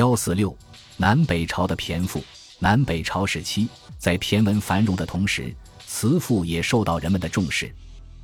[0.00, 0.56] 幺四六，
[0.96, 2.24] 南北朝的骈赋。
[2.58, 3.68] 南北朝时期，
[3.98, 5.54] 在骈文繁荣的同时，
[5.86, 7.70] 词赋也受到人们的重视。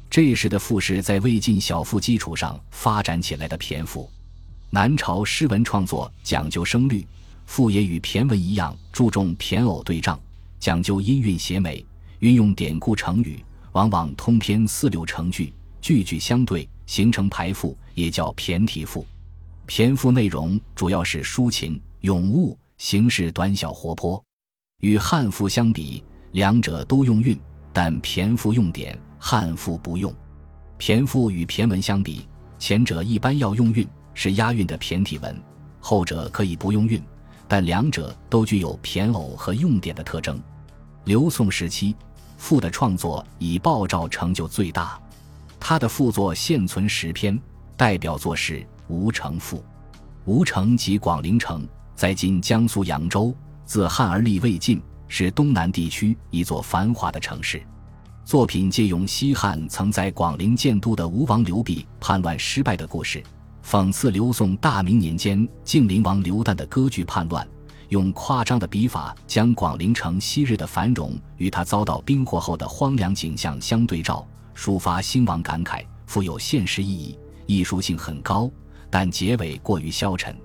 [0.09, 4.11] 这时的赋是在魏晋小赋基础上发展起来的骈赋。
[4.71, 7.07] 南朝诗文创作讲究声律，
[7.45, 10.19] 赋也与骈文一样注重骈偶对仗，
[10.59, 11.85] 讲究音韵谐美，
[12.21, 15.53] 运用典故成语，往往通篇四六成句，
[15.83, 19.07] 句句相对，形成排赋，也叫骈体赋。
[19.67, 24.23] 骈赋内容主要是抒情咏物，形式短小活泼。
[24.81, 27.39] 与汉赋相比，两者都用韵，
[27.73, 30.15] 但骈赋用典，汉赋不用。
[30.79, 35.35] 骈赋与骈文相比，前者一般要用韵，是押韵的骈体文；
[35.81, 37.03] 后者可以不用韵，
[37.49, 40.41] 但两者都具有骈偶和用典的特征。
[41.05, 41.97] 刘宋时期，
[42.37, 45.01] 赋的创作以鲍照成就最大，
[45.59, 47.37] 他的赋作现存十篇，
[47.77, 48.65] 代表作是。
[48.89, 49.65] 吴城赋，
[50.25, 53.35] 吴城即广陵城，在今江苏扬州。
[53.65, 57.61] 自汉而立魏晋，是东南地区一座繁华的城市。
[58.25, 63.21] 作品借用西汉曾在广陵建都的吴王刘濞叛乱失败的故事，
[63.65, 67.45] 讽刺刘宋大明年间晋灵王刘旦的割据叛乱，
[67.89, 78.49] 用夸张的笔法将广陵城昔日的繁荣与他遭到兵祸后的荒凉景象相对照，抒发兴亡感慨，富有现实意义，艺术性很高。
[78.91, 80.37] 但结尾过于消沉。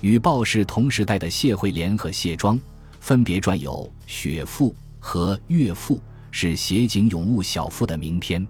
[0.00, 2.58] 与鲍氏同时代的谢惠莲和谢庄，
[3.00, 5.96] 分别撰有《雪赋》和《岳赋》，
[6.30, 8.46] 是写景咏物小赋的名篇。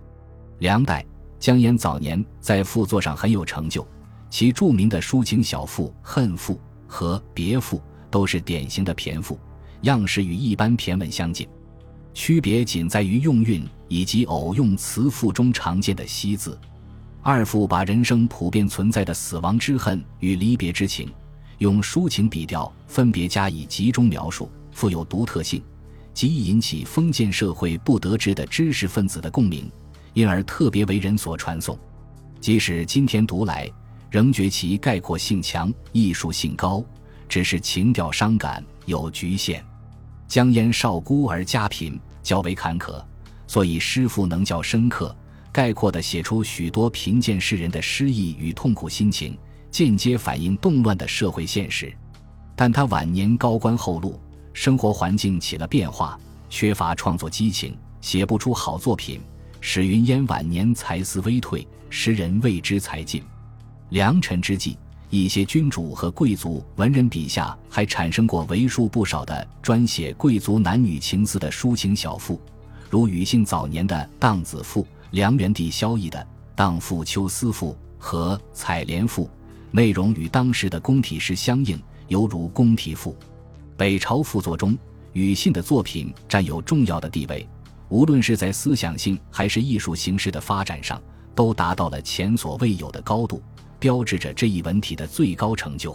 [0.61, 1.05] 梁代
[1.39, 3.87] 姜嫣早年在赋作上很有成就，
[4.31, 6.55] 其著名的抒情小赋《恨赋》
[6.87, 7.77] 和《别赋》
[8.11, 9.39] 都是典型的骈赋，
[9.83, 11.47] 样式与一般骈文相近，
[12.15, 16.59] 区别仅在于用韵以及偶用词赋中常见的“惜”字。
[17.25, 21.09] 二赋把人生普遍存在的死亡之恨与离别之情，
[21.59, 25.63] 用抒情笔调分别加以集中描述，富有独特性，
[26.13, 29.71] 极易引起封建社会不得志的知识分子的共鸣，
[30.15, 31.79] 因而特别为人所传颂。
[32.41, 33.71] 即使今天读来，
[34.11, 36.85] 仍觉其概括性强、艺术性高，
[37.29, 39.65] 只是情调伤感，有局限。
[40.27, 43.01] 江淹少孤而家贫，较为坎坷，
[43.47, 45.15] 所以诗赋能较深刻。
[45.53, 49.37] 概括地写出许多贫贱世人的失意与痛苦心情，
[49.71, 51.93] 间接反映动乱的社会现实。
[52.57, 54.19] 但他晚年高官厚禄，
[54.55, 56.19] 生活环境起了变化，
[56.49, 59.21] 缺乏创作激情，写不出好作品，
[59.61, 63.23] 使云烟晚年才思微退，时人为之才尽。
[63.91, 64.79] 良辰之际，
[65.11, 72.41] 一些君主和贵族文人笔下还产生过为数不少的专写贵族男女情思的抒情小赋，
[72.89, 74.83] 如庾信早年的《荡子赋》。
[75.13, 76.19] 梁元帝萧绎的
[76.57, 79.25] 《荡妇秋思赋》和《采莲赋》，
[79.71, 81.79] 内容与当时的宫体诗相应，
[82.09, 83.15] 犹如宫体赋。
[83.77, 84.77] 北朝赋作中，
[85.13, 87.47] 庾信的作品占有重要的地位，
[87.91, 90.99] 无论是在思想性还是艺术形式的发展上，
[91.35, 93.43] 都达到了前所未有的高度，
[93.79, 95.95] 标志着这一文体的最高成就。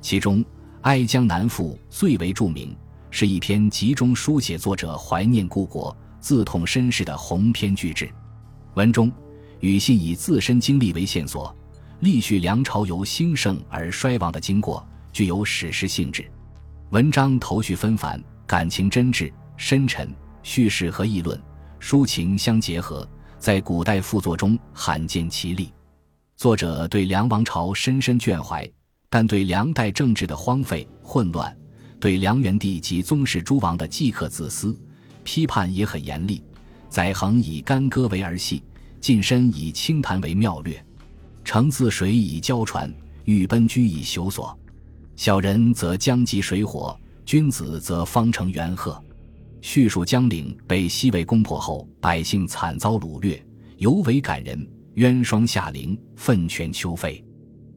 [0.00, 0.38] 其中，
[0.82, 2.72] 《哀江南赋》最为著名，
[3.10, 8.08] 是一篇集中书写作者怀念故国、自痛身世的鸿篇巨制。
[8.74, 9.10] 文中，
[9.60, 11.54] 庾信以自身经历为线索，
[12.00, 16.28] 历叙梁朝由兴盛而衰亡的经过，具有史诗性质。
[16.90, 21.40] 文章头绪纷繁，感情真挚深沉，叙事和议论、
[21.80, 23.08] 抒情相结合，
[23.38, 25.72] 在古代赋作中罕见其例。
[26.36, 28.68] 作者对梁王朝深深眷怀，
[29.08, 31.56] 但对梁代政治的荒废混乱，
[32.00, 34.76] 对梁元帝及宗室诸王的饥渴自私，
[35.22, 36.42] 批判也很严厉。
[36.94, 38.62] 载衡以干戈为儿戏，
[39.00, 40.80] 近身以清谈为妙略，
[41.42, 42.88] 乘自水以交船，
[43.24, 44.56] 欲奔居以修所。
[45.16, 46.96] 小人则将及水火，
[47.26, 49.02] 君子则方成元赫。
[49.60, 53.44] 叙述江陵被西魏攻破后，百姓惨遭掳掠，
[53.78, 54.64] 尤为感人。
[54.94, 57.20] 冤霜下陵，奋泉秋沸，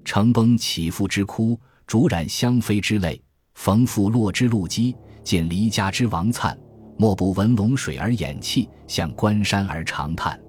[0.05, 3.19] 城崩起复之哭，竹染香妃之泪，
[3.55, 6.55] 逢父落之陆机，见离家之亡惨。
[6.97, 10.39] 莫不闻龙水而掩泣，向关山而长叹。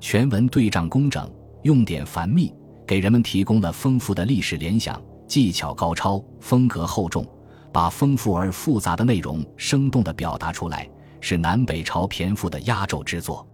[0.00, 1.30] 全文对仗工整，
[1.62, 2.52] 用典繁密，
[2.86, 7.24] 给人们提供了丰富的历史联想，技巧高超，风格厚重，
[7.72, 10.88] 把丰富而复杂的内容生动地表达出来，
[11.20, 13.46] 是南北朝篇幅的压轴之作。